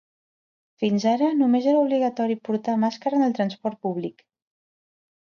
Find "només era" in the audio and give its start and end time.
1.43-1.83